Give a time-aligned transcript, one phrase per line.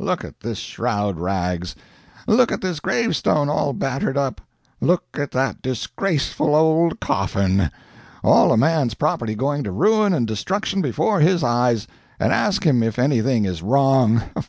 [0.00, 1.76] Look at this shroud rags.
[2.26, 4.40] Look at this gravestone, all battered up.
[4.80, 7.70] Look at that disgraceful old coffin.
[8.24, 11.86] All a man's property going to ruin and destruction before his eyes,
[12.18, 14.24] and ask him if anything is wrong?